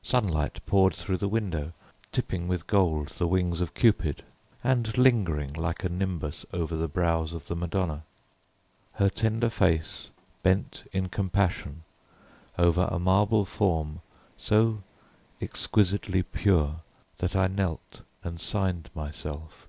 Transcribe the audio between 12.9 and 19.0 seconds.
a marble form so exquisitely pure that I knelt and signed